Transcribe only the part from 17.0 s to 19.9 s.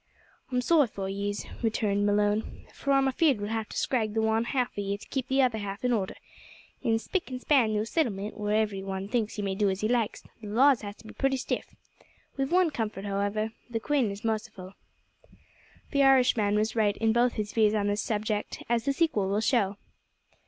both his views on this subject, as the sequel will show.